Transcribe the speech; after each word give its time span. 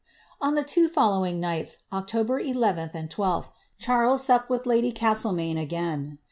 On 0.41 0.55
the 0.55 0.63
two 0.63 0.89
follov 0.89 1.29
ing 1.29 1.39
nights, 1.39 1.83
Octol)er 1.93 2.43
11th 2.43 2.95
and 2.95 3.07
12th, 3.07 3.51
Charles 3.77 4.23
supped 4.25 4.49
with 4.49 4.65
lady 4.65 4.91
CaBde 4.91 5.35
maine 5.35 5.59
again. 5.59 6.17